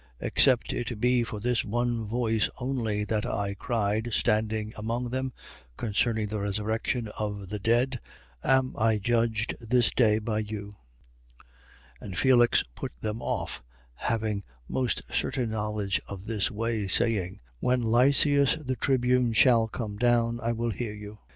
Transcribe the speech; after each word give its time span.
Except 0.19 0.73
it 0.73 0.99
be 0.99 1.23
for 1.23 1.39
this 1.39 1.63
one 1.63 2.05
voice 2.07 2.49
only 2.57 3.03
that 3.03 3.23
I 3.23 3.53
cried, 3.53 4.09
standing 4.13 4.73
among 4.75 5.09
them: 5.09 5.31
Concerning 5.77 6.25
the 6.25 6.39
resurrection 6.39 7.09
of 7.19 7.49
the 7.49 7.59
dead 7.59 7.99
am 8.43 8.73
I 8.79 8.97
judged 8.97 9.53
this 9.61 9.91
day 9.91 10.17
by 10.17 10.39
you. 10.39 10.75
24:22. 12.01 12.01
And 12.01 12.17
Felix 12.17 12.63
put 12.73 12.93
them 12.99 13.21
off, 13.21 13.61
having 13.93 14.41
most 14.67 15.03
certain 15.13 15.51
knowledge 15.51 16.01
of 16.09 16.25
this 16.25 16.49
way, 16.49 16.87
saying: 16.87 17.39
When 17.59 17.83
Lysias 17.83 18.55
the 18.59 18.75
tribune 18.77 19.33
shall 19.33 19.67
come 19.67 19.97
down, 19.97 20.39
I 20.41 20.51
will 20.51 20.71
hear 20.71 20.95
you. 20.95 21.11
24:23. 21.11 21.17